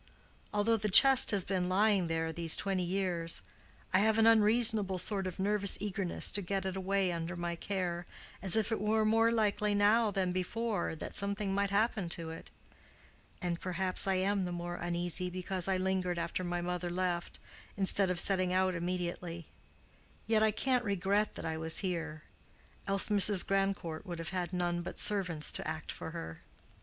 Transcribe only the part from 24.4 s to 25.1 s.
none but